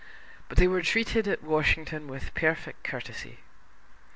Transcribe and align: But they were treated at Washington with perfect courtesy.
But 0.49 0.57
they 0.57 0.67
were 0.67 0.81
treated 0.81 1.27
at 1.27 1.43
Washington 1.43 2.07
with 2.07 2.33
perfect 2.33 2.83
courtesy. 2.83 3.41